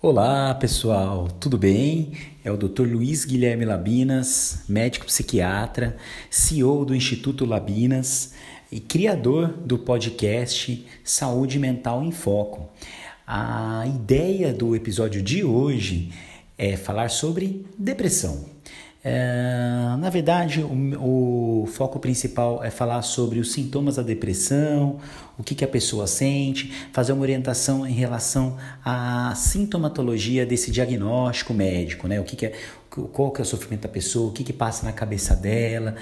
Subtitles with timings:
[0.00, 2.12] Olá pessoal, tudo bem?
[2.44, 2.82] É o Dr.
[2.82, 5.96] Luiz Guilherme Labinas, médico psiquiatra,
[6.30, 8.32] CEO do Instituto Labinas
[8.70, 12.70] e criador do podcast Saúde Mental em Foco.
[13.26, 16.12] A ideia do episódio de hoje
[16.56, 18.44] é falar sobre depressão.
[19.10, 24.98] É, na verdade, o, o, foco principal é falar sobre os sintomas da depressão,
[25.38, 31.54] o que, que a pessoa sente, fazer uma orientação em relação à sintomatologia desse diagnóstico
[31.54, 32.20] médico, né?
[32.20, 32.52] O que, que é,
[32.90, 35.94] qual que é o sofrimento da pessoa, o que, que passa na cabeça dela,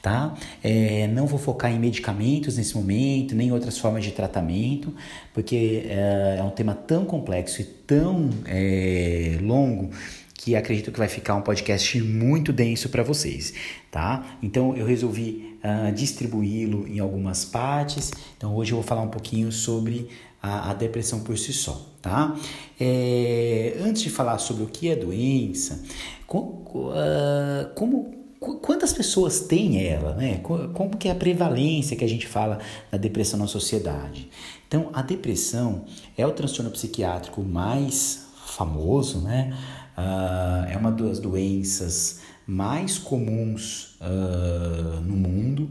[0.00, 0.34] tá?
[0.62, 4.94] É, não vou focar em medicamentos nesse momento, nem outras formas de tratamento,
[5.34, 9.90] porque é, é um tema tão complexo e tão é, longo
[10.34, 13.54] que acredito que vai ficar um podcast muito denso para vocês,
[13.90, 14.36] tá?
[14.42, 18.10] Então eu resolvi uh, distribuí-lo em algumas partes.
[18.36, 20.08] Então hoje eu vou falar um pouquinho sobre
[20.42, 22.36] a, a depressão por si só, tá?
[22.78, 25.82] É, antes de falar sobre o que é doença,
[26.28, 28.24] uh, como
[28.60, 30.40] quantas pessoas têm ela, né?
[30.42, 32.58] Como que é a prevalência que a gente fala
[32.90, 34.28] da depressão na sociedade?
[34.68, 35.84] Então, a depressão
[36.16, 39.56] é o transtorno psiquiátrico mais famoso, né?
[39.96, 45.70] Uh, é uma das doenças mais comuns uh, no mundo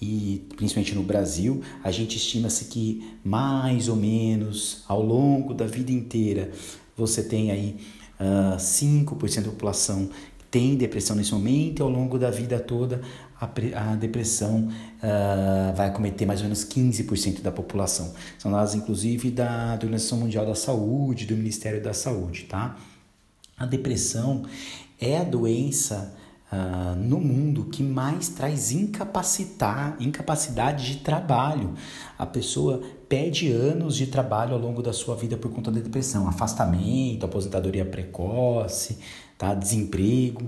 [0.00, 5.90] e principalmente no Brasil, a gente estima-se que mais ou menos ao longo da vida
[5.90, 6.50] inteira
[6.96, 7.76] você tem aí
[8.20, 10.10] uh, ah, 5% da população
[10.50, 13.00] tem depressão nesse momento e ao longo da vida toda
[13.40, 13.48] a,
[13.92, 18.12] a depressão uh, vai cometer mais ou menos 15% da população.
[18.38, 22.76] São dados inclusive da Organização Mundial da Saúde, do Ministério da Saúde, tá?
[23.56, 24.44] A depressão
[25.00, 26.14] é a doença
[26.52, 31.74] uh, no mundo que mais traz incapacitar, incapacidade de trabalho.
[32.18, 36.26] A pessoa perde anos de trabalho ao longo da sua vida por conta da depressão,
[36.26, 38.98] afastamento, aposentadoria precoce,
[39.38, 39.54] tá?
[39.54, 40.42] desemprego.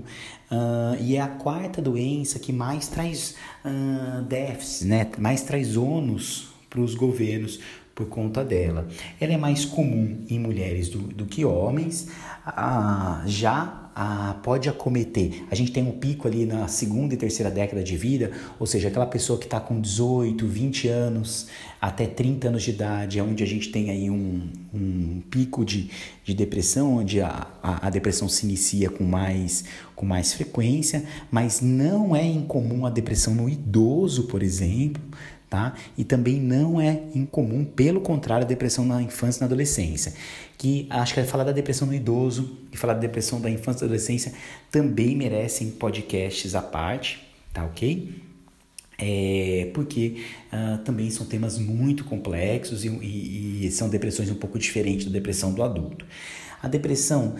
[0.51, 5.09] Uh, e é a quarta doença que mais traz uh, déficits, né?
[5.17, 7.59] mais traz ônus para os governos
[7.97, 8.87] por conta dela.
[9.19, 12.07] Ela é mais comum em mulheres do, do que homens,
[12.45, 15.43] ah, já ah, pode acometer.
[15.49, 18.89] A gente tem um pico ali na segunda e terceira década de vida, ou seja,
[18.89, 21.47] aquela pessoa que está com 18, 20 anos,
[21.81, 25.89] até 30 anos de idade, é onde a gente tem aí um, um pico de,
[26.23, 29.63] de depressão, onde a, a, a depressão se inicia com mais,
[29.95, 35.01] com mais frequência, mas não é incomum a depressão no idoso, por exemplo
[35.49, 35.75] tá?
[35.97, 40.13] E também não é incomum, pelo contrário, a depressão na infância e na adolescência.
[40.57, 43.85] Que acho que falar da depressão no idoso e falar da depressão da infância e
[43.85, 44.33] adolescência
[44.71, 48.27] também merecem podcasts à parte, tá ok?
[48.99, 54.57] É, porque uh, também são temas muito complexos e, e, e são depressões um pouco
[54.57, 56.05] diferentes da depressão do adulto.
[56.61, 57.35] A depressão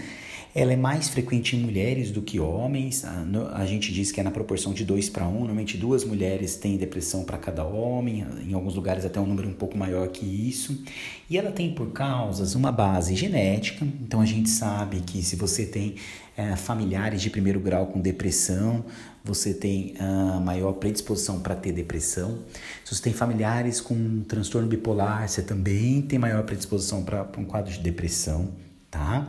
[0.53, 3.05] ela é mais frequente em mulheres do que homens.
[3.05, 5.29] A, a gente diz que é na proporção de 2 para 1.
[5.29, 5.39] Um.
[5.39, 9.53] Normalmente duas mulheres têm depressão para cada homem, em alguns lugares até um número um
[9.53, 10.83] pouco maior que isso.
[11.29, 13.85] E ela tem por causas uma base genética.
[14.01, 15.95] Então a gente sabe que se você tem
[16.35, 18.85] é, familiares de primeiro grau com depressão,
[19.23, 22.39] você tem a maior predisposição para ter depressão.
[22.85, 27.71] Se você tem familiares com transtorno bipolar, você também tem maior predisposição para um quadro
[27.71, 28.53] de depressão,
[28.89, 29.27] tá?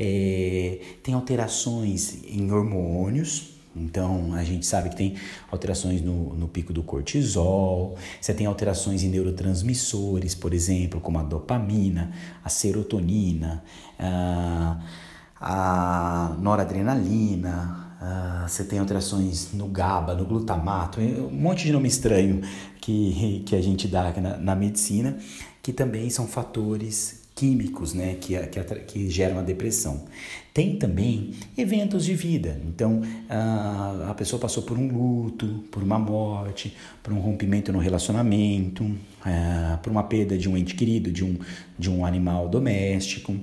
[0.00, 5.16] É, tem alterações em hormônios, então a gente sabe que tem
[5.50, 11.22] alterações no, no pico do cortisol, você tem alterações em neurotransmissores, por exemplo, como a
[11.24, 12.12] dopamina,
[12.44, 13.64] a serotonina,
[13.98, 14.80] a,
[15.40, 17.88] a noradrenalina,
[18.46, 22.40] você tem alterações no GABA, no glutamato, um monte de nome estranho
[22.80, 25.18] que, que a gente dá na, na medicina,
[25.60, 30.06] que também são fatores químicos né, que, que, que geram a depressão.
[30.52, 32.60] Tem também eventos de vida.
[32.66, 37.78] Então, a, a pessoa passou por um luto, por uma morte, por um rompimento no
[37.78, 38.84] relacionamento,
[39.24, 41.38] é, por uma perda de um ente querido, de um,
[41.78, 43.36] de um animal doméstico.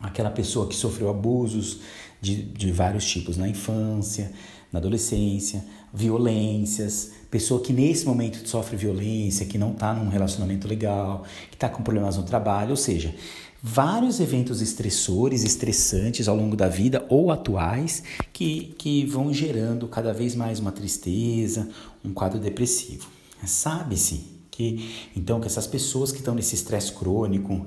[0.00, 1.82] Aquela pessoa que sofreu abusos
[2.20, 4.32] de, de vários tipos na infância,
[4.72, 11.24] na adolescência, violências, pessoa que nesse momento sofre violência, que não está num relacionamento legal,
[11.50, 13.14] que está com problemas no trabalho, ou seja,
[13.62, 18.02] vários eventos estressores, estressantes ao longo da vida ou atuais
[18.32, 21.68] que, que vão gerando cada vez mais uma tristeza,
[22.04, 23.08] um quadro depressivo.
[23.44, 27.66] Sabe-se que então que essas pessoas que estão nesse estresse crônico,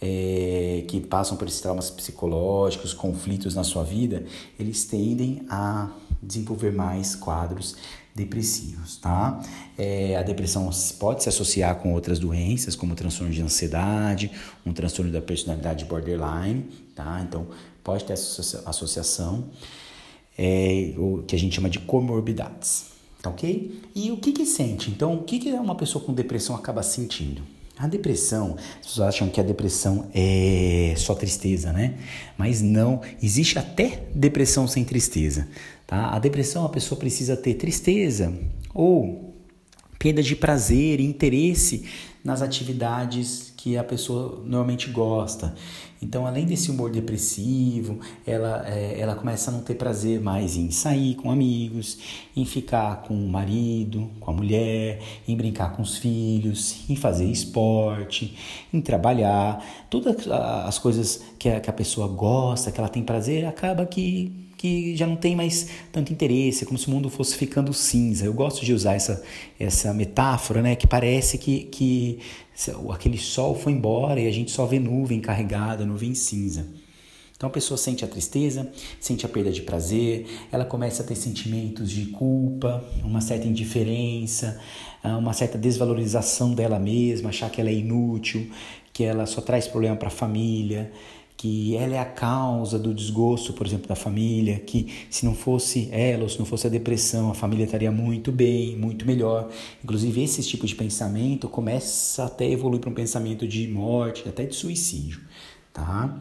[0.00, 4.24] é, que passam por esses traumas psicológicos, conflitos na sua vida,
[4.58, 5.90] eles tendem a
[6.22, 7.76] desenvolver mais quadros
[8.14, 9.40] depressivos, tá?
[9.78, 10.68] É, a depressão
[10.98, 14.30] pode se associar com outras doenças, como transtorno de ansiedade,
[14.66, 16.64] um transtorno da personalidade borderline,
[16.94, 17.24] tá?
[17.26, 17.46] Então,
[17.84, 19.48] pode ter essa associação,
[20.36, 22.86] é, o que a gente chama de comorbidades,
[23.22, 23.80] tá ok?
[23.94, 24.90] E o que que sente?
[24.90, 27.42] Então, o que que uma pessoa com depressão acaba sentindo?
[27.80, 31.94] A depressão, as pessoas acham que a depressão é só tristeza, né?
[32.36, 35.48] Mas não, existe até depressão sem tristeza,
[35.86, 36.10] tá?
[36.10, 38.34] A depressão a pessoa precisa ter tristeza
[38.74, 39.34] ou
[39.98, 41.86] perda de prazer, interesse
[42.22, 45.54] nas atividades que a pessoa normalmente gosta.
[46.00, 50.70] Então, além desse humor depressivo, ela, é, ela começa a não ter prazer mais em
[50.70, 51.98] sair com amigos,
[52.34, 57.26] em ficar com o marido, com a mulher, em brincar com os filhos, em fazer
[57.26, 58.34] esporte,
[58.72, 59.62] em trabalhar.
[59.90, 64.49] Todas as coisas que a, que a pessoa gosta, que ela tem prazer, acaba que
[64.60, 68.26] que já não tem mais tanto interesse, como se o mundo fosse ficando cinza.
[68.26, 69.22] Eu gosto de usar essa,
[69.58, 72.18] essa metáfora, né, que parece que, que
[72.90, 76.66] aquele sol foi embora e a gente só vê nuvem carregada, nuvem cinza.
[77.34, 78.70] Então a pessoa sente a tristeza,
[79.00, 84.60] sente a perda de prazer, ela começa a ter sentimentos de culpa, uma certa indiferença,
[85.02, 88.50] ah, uma certa desvalorização dela mesma, achar que ela é inútil,
[88.92, 90.92] que ela só traz problema para a família,
[91.40, 95.88] que ela é a causa do desgosto, por exemplo, da família, que se não fosse
[95.90, 99.48] ela ou se não fosse a depressão, a família estaria muito bem, muito melhor.
[99.82, 104.44] Inclusive, esse tipo de pensamento começa até a evoluir para um pensamento de morte, até
[104.44, 105.22] de suicídio,
[105.72, 106.20] tá?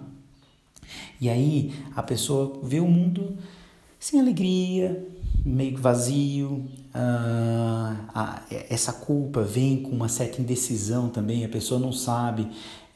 [1.20, 3.38] E aí a pessoa vê o mundo
[4.00, 5.06] sem alegria,
[5.44, 6.64] meio vazio,
[6.94, 12.48] ah, essa culpa vem com uma certa indecisão também, a pessoa não sabe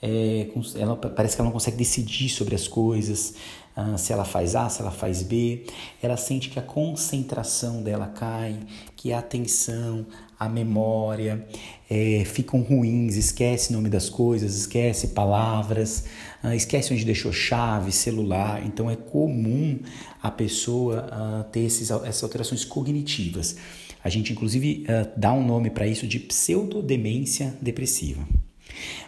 [0.06, 3.36] é, ela parece que ela não consegue decidir sobre as coisas,
[3.74, 5.66] ah, se ela faz A, se ela faz B.
[6.02, 8.60] Ela sente que a concentração dela cai,
[8.98, 10.06] que a atenção,
[10.38, 11.48] a memória
[11.90, 16.04] é, ficam ruins, esquece o nome das coisas, esquece palavras,
[16.44, 18.62] ah, esquece onde deixou chave, celular.
[18.66, 19.80] Então é comum
[20.22, 23.56] a pessoa ah, ter esses, essas alterações cognitivas.
[24.04, 24.86] A gente, inclusive,
[25.16, 28.28] dá um nome para isso de pseudodemência depressiva.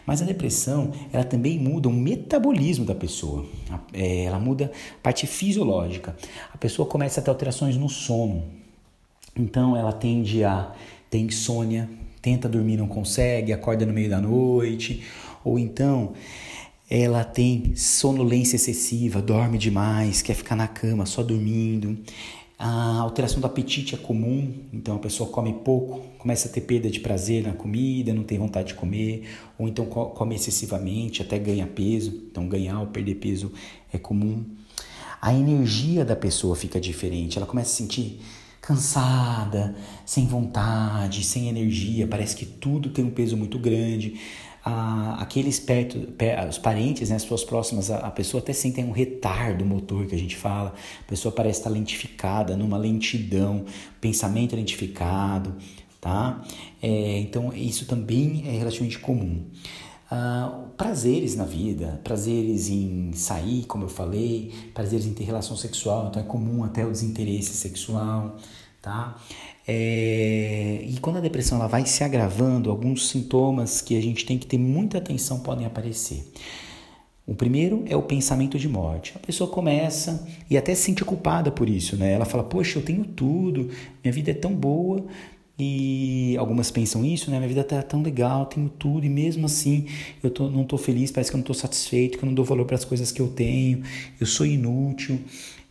[0.05, 3.45] Mas a depressão, ela também muda o metabolismo da pessoa.
[3.93, 6.15] É, ela muda a parte fisiológica.
[6.53, 8.43] A pessoa começa a ter alterações no sono.
[9.35, 10.71] Então ela tende a
[11.09, 11.89] ter insônia,
[12.21, 15.03] tenta dormir, não consegue, acorda no meio da noite,
[15.43, 16.13] ou então
[16.89, 21.97] ela tem sonolência excessiva, dorme demais, quer ficar na cama só dormindo.
[22.57, 26.89] A alteração do apetite é comum, então a pessoa come pouco, começa a ter perda
[26.89, 31.67] de prazer na comida, não tem vontade de comer, ou então come excessivamente, até ganha
[31.67, 32.11] peso.
[32.31, 33.51] Então, ganhar ou perder peso
[33.91, 34.45] é comum.
[35.21, 38.21] A energia da pessoa fica diferente, ela começa a se sentir
[38.61, 39.75] cansada,
[40.05, 44.19] sem vontade, sem energia, parece que tudo tem um peso muito grande
[44.65, 45.95] a, aqueles perto,
[46.49, 50.15] os parentes, né, as pessoas próximas, a, a pessoa até sentem um retardo motor que
[50.15, 53.65] a gente fala, a pessoa parece estar lentificada, numa lentidão,
[54.01, 55.55] pensamento lentificado,
[56.01, 56.43] tá?
[56.81, 59.45] É, então isso também é relativamente comum.
[60.05, 66.07] Uh, prazeres na vida, prazeres em sair, como eu falei, prazeres em ter relação sexual,
[66.07, 68.37] então é comum até o desinteresse sexual,
[68.85, 69.17] tá?
[69.67, 74.37] É, e quando a depressão ela vai se agravando, alguns sintomas que a gente tem
[74.37, 76.31] que ter muita atenção podem aparecer.
[77.25, 79.13] O primeiro é o pensamento de morte.
[79.15, 82.13] A pessoa começa e até se sente culpada por isso, né?
[82.13, 83.71] Ela fala: "Poxa, eu tenho tudo,
[84.03, 85.03] minha vida é tão boa".
[85.57, 87.37] E algumas pensam isso, né?
[87.37, 89.87] Minha vida tá tão legal, tenho tudo e mesmo assim
[90.21, 92.45] eu tô, não estou feliz, parece que eu não estou satisfeito, que eu não dou
[92.45, 93.81] valor para as coisas que eu tenho,
[94.19, 95.19] eu sou inútil.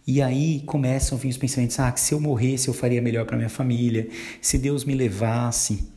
[0.07, 3.37] E aí começam a vir os pensamentos: ah, se eu morresse eu faria melhor para
[3.37, 4.09] minha família,
[4.41, 5.95] se Deus me levasse,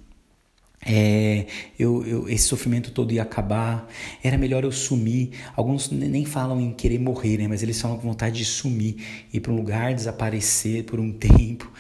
[0.86, 1.46] é,
[1.78, 3.90] eu, eu, esse sofrimento todo ia acabar,
[4.24, 5.32] era melhor eu sumir.
[5.56, 8.96] Alguns nem falam em querer morrer, né, mas eles falam com vontade de sumir,
[9.34, 11.72] ir para um lugar, desaparecer por um tempo.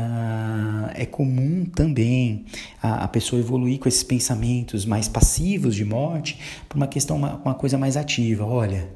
[0.00, 2.46] Ah, é comum também
[2.80, 7.34] a, a, pessoa evoluir com esses pensamentos mais passivos de morte para uma questão, uma,
[7.34, 8.44] uma coisa mais ativa.
[8.46, 8.88] Olha,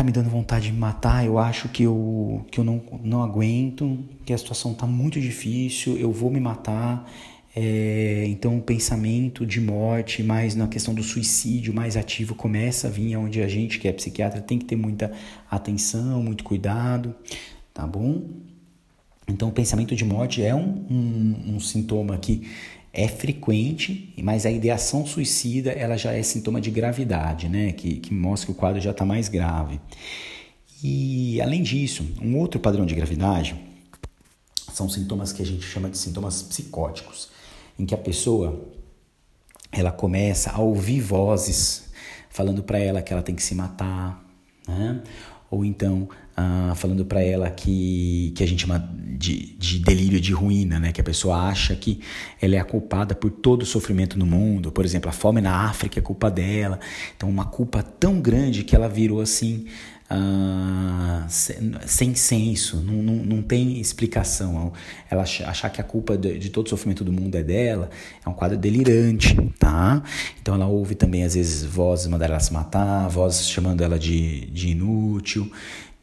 [0.00, 3.22] tá me dando vontade de me matar, eu acho que eu, que eu não, não
[3.22, 7.06] aguento, que a situação tá muito difícil, eu vou me matar.
[7.54, 12.90] É, então o pensamento de morte, mais na questão do suicídio mais ativo começa a
[12.90, 15.12] vir, onde a gente que é psiquiatra tem que ter muita
[15.50, 17.14] atenção, muito cuidado,
[17.74, 18.22] tá bom?
[19.28, 22.48] Então o pensamento de morte é um, um, um sintoma que
[22.92, 27.72] é frequente, mas a ideação suicida ela já é sintoma de gravidade, né?
[27.72, 29.80] que, que mostra que o quadro já está mais grave.
[30.82, 33.54] E além disso, um outro padrão de gravidade
[34.72, 37.28] são sintomas que a gente chama de sintomas psicóticos,
[37.78, 38.68] em que a pessoa
[39.70, 41.90] ela começa a ouvir vozes
[42.28, 44.24] falando para ela que ela tem que se matar,
[44.66, 45.02] né?
[45.50, 48.66] ou então ah, falando para ela que, que a gente
[49.20, 50.92] de, de delírio de ruína, né?
[50.92, 52.00] que a pessoa acha que
[52.40, 55.68] ela é a culpada por todo o sofrimento no mundo, por exemplo, a fome na
[55.68, 56.80] África é culpa dela,
[57.14, 59.66] então uma culpa tão grande que ela virou assim
[60.12, 64.72] ah, sem senso, não, não, não tem explicação.
[65.08, 67.90] Ela achar que a culpa de, de, todo o sofrimento do mundo é dela
[68.26, 70.02] é um quadro delirante, tá?
[70.42, 74.46] Então ela ouve também às vezes vozes mandar ela se matar, vozes chamando ela de,
[74.46, 75.48] de inútil,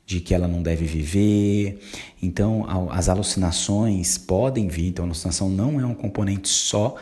[0.07, 1.79] de que ela não deve viver.
[2.23, 6.95] Então as alucinações podem vir, então a alucinação não é um componente só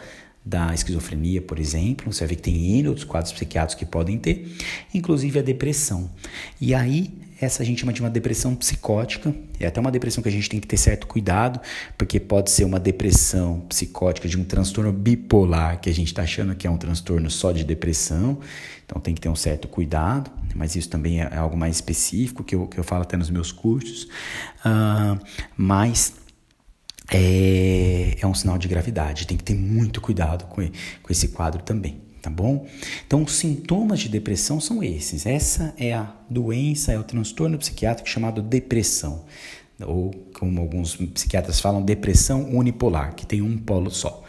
[0.44, 4.58] da esquizofrenia, por exemplo, você ver que tem outros quadros psiquiátricos que podem ter,
[4.94, 6.10] inclusive a depressão.
[6.60, 7.12] E aí,
[7.46, 10.50] essa a gente chama de uma depressão psicótica, é até uma depressão que a gente
[10.50, 11.60] tem que ter certo cuidado,
[11.98, 16.56] porque pode ser uma depressão psicótica de um transtorno bipolar, que a gente está achando
[16.56, 18.40] que é um transtorno só de depressão,
[18.86, 22.56] então tem que ter um certo cuidado, mas isso também é algo mais específico, que
[22.56, 24.04] eu, que eu falo até nos meus cursos,
[24.66, 25.20] uh,
[25.56, 26.14] mas
[27.12, 29.28] é, é um sinal de gravidade.
[29.28, 32.66] Tem que ter muito cuidado com, com esse quadro também, tá bom?
[33.06, 35.28] Então, os sintomas de depressão são esses.
[35.28, 39.26] Essa é a doença, é o transtorno psiquiátrico chamado depressão.
[39.80, 44.24] Ou, como alguns psiquiatras falam, depressão unipolar, que tem um polo só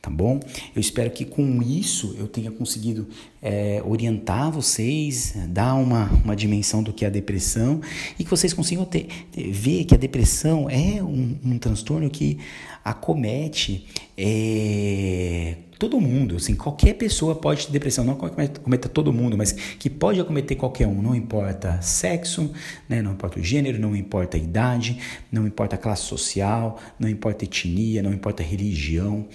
[0.00, 0.38] tá bom?
[0.74, 3.08] Eu espero que com isso eu tenha conseguido
[3.42, 7.80] é, orientar vocês, dar uma, uma dimensão do que é a depressão
[8.18, 12.38] e que vocês consigam ter, ter ver que a depressão é um, um transtorno que
[12.84, 13.86] acomete
[14.16, 19.88] é, todo mundo, assim, qualquer pessoa pode ter depressão, não acometa todo mundo, mas que
[19.88, 22.50] pode acometer qualquer um, não importa sexo,
[22.88, 24.98] né, não importa o gênero, não importa a idade,
[25.30, 29.26] não importa a classe social, não importa a etnia, não importa a religião,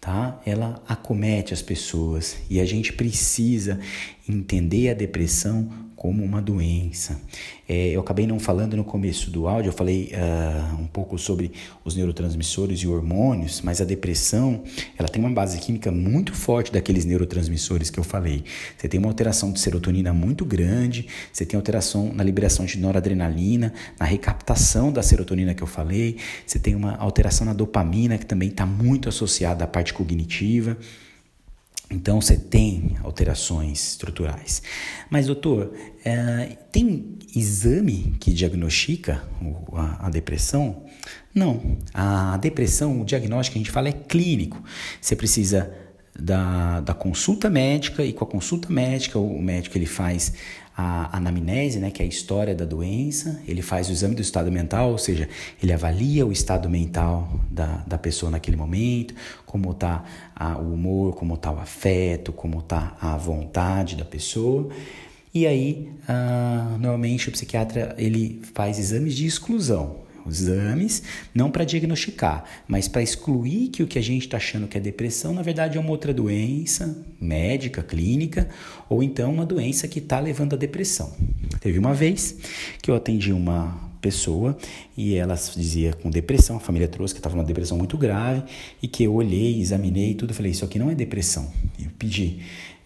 [0.00, 0.40] tá?
[0.44, 3.80] Ela acomete as pessoas e a gente precisa
[4.28, 7.20] entender a depressão como uma doença.
[7.68, 11.50] É, eu acabei não falando no começo do áudio, eu falei uh, um pouco sobre
[11.84, 14.62] os neurotransmissores e hormônios, mas a depressão
[14.96, 18.44] ela tem uma base química muito forte daqueles neurotransmissores que eu falei.
[18.76, 23.74] Você tem uma alteração de serotonina muito grande, você tem alteração na liberação de noradrenalina,
[23.98, 28.50] na recaptação da serotonina que eu falei, você tem uma alteração na dopamina que também
[28.50, 30.78] está muito associada à parte cognitiva.
[31.90, 34.62] Então você tem alterações estruturais.
[35.08, 35.72] Mas, doutor,
[36.04, 39.22] é, tem exame que diagnostica
[39.72, 40.84] a, a, depressão?
[41.34, 41.78] Não.
[41.94, 44.62] A depressão, o diagnóstico que a gente fala é clínico.
[45.00, 45.72] Você precisa
[46.18, 50.34] da, da consulta médica e com a consulta médica o médico ele faz
[50.80, 54.52] a anamnese, né, que é a história da doença, ele faz o exame do estado
[54.52, 55.28] mental, ou seja,
[55.60, 59.12] ele avalia o estado mental da, da pessoa naquele momento,
[59.44, 60.04] como está
[60.60, 64.68] o humor, como está o afeto, como está a vontade da pessoa.
[65.34, 69.96] E aí, ah, normalmente o psiquiatra ele faz exames de exclusão,
[70.28, 71.02] exames,
[71.34, 74.80] não para diagnosticar, mas para excluir que o que a gente está achando que é
[74.80, 78.48] depressão, na verdade é uma outra doença médica, clínica,
[78.88, 81.12] ou então uma doença que está levando à depressão.
[81.60, 82.36] Teve uma vez
[82.82, 84.56] que eu atendi uma pessoa
[84.96, 88.42] e ela dizia com depressão, a família trouxe que estava numa depressão muito grave
[88.82, 91.52] e que eu olhei, examinei tudo, falei, isso aqui não é depressão.
[91.82, 92.38] Eu pedi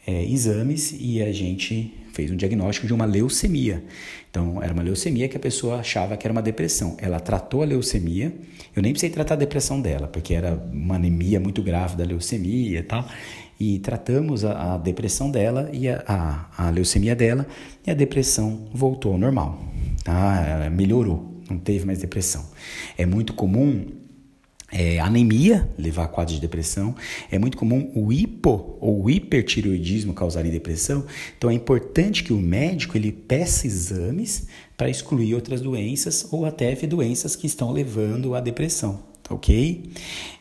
[0.06, 3.82] é, exames e a gente fez um diagnóstico de uma leucemia.
[4.30, 6.96] Então, era uma leucemia que a pessoa achava que era uma depressão.
[6.98, 8.32] Ela tratou a leucemia,
[8.74, 12.78] eu nem precisei tratar a depressão dela, porque era uma anemia muito grave da leucemia
[12.78, 13.06] e tal.
[13.60, 17.46] E tratamos a, a depressão dela e a, a, a, leucemia dela,
[17.86, 19.62] e a depressão voltou ao normal.
[20.02, 20.68] Tá?
[20.70, 22.44] Melhorou, não teve mais depressão.
[22.96, 24.01] É muito comum
[24.72, 26.94] é, anemia levar a quadro de depressão.
[27.30, 31.04] É muito comum o hipo ou hipertireoidismo causarem depressão.
[31.36, 36.74] Então é importante que o médico ele peça exames para excluir outras doenças ou até
[36.86, 39.12] doenças que estão levando à depressão.
[39.30, 39.90] Ok?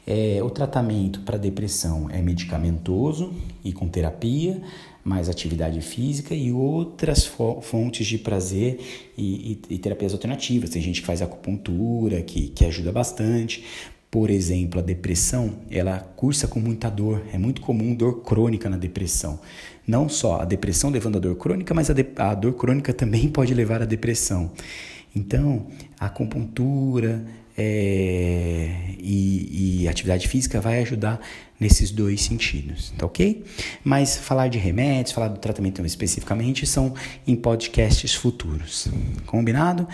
[0.08, 3.32] É, o tratamento para depressão é medicamentoso
[3.64, 4.62] e com terapia,
[5.04, 7.26] mais atividade física e outras
[7.62, 8.80] fontes de prazer
[9.18, 10.70] e, e, e, terapias alternativas.
[10.70, 13.64] Tem gente que faz acupuntura, que, que ajuda bastante,
[14.12, 17.24] por exemplo, a depressão, ela cursa com muita dor.
[17.32, 19.40] É muito comum dor crônica na depressão.
[19.88, 23.54] Não só a depressão levando a dor crônica, mas a, a dor crônica também pode
[23.54, 24.52] levar à depressão.
[25.16, 27.24] Então, a acupuntura,
[27.58, 31.20] é, e, e atividade física vai ajudar
[31.62, 33.46] nesses dois sentidos, tá ok?
[33.84, 36.96] Mas falar de remédios, falar do tratamento especificamente são
[37.28, 38.88] em podcasts futuros,
[39.28, 39.88] combinado?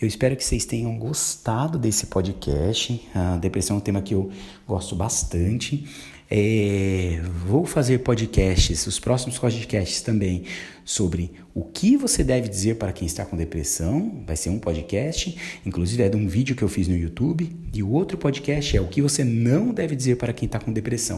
[0.00, 3.06] Eu espero que vocês tenham gostado desse podcast.
[3.14, 4.30] A depressão é um tema que eu
[4.66, 5.86] gosto bastante.
[6.32, 10.44] É, vou fazer podcasts, os próximos podcasts também,
[10.84, 14.22] sobre o que você deve dizer para quem está com depressão.
[14.24, 15.36] Vai ser um podcast,
[15.66, 17.50] inclusive é de um vídeo que eu fiz no YouTube.
[17.74, 20.72] E o outro podcast é o que você não deve dizer para quem está com
[20.72, 21.09] depressão.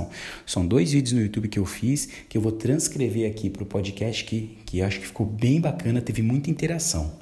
[0.47, 3.67] São dois vídeos no YouTube que eu fiz, que eu vou transcrever aqui para o
[3.67, 7.13] podcast, que, que acho que ficou bem bacana, teve muita interação.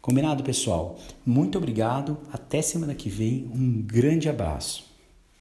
[0.00, 0.98] Combinado, pessoal?
[1.24, 2.18] Muito obrigado.
[2.30, 3.50] Até semana que vem.
[3.54, 4.93] Um grande abraço.